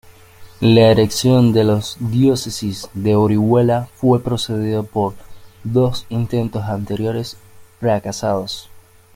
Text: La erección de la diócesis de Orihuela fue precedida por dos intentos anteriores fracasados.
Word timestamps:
La 0.61 0.87
erección 0.89 1.53
de 1.53 1.63
la 1.63 1.79
diócesis 1.99 2.89
de 2.95 3.13
Orihuela 3.15 3.87
fue 3.97 4.23
precedida 4.23 4.81
por 4.81 5.13
dos 5.63 6.07
intentos 6.09 6.63
anteriores 6.63 7.37
fracasados. 7.79 8.67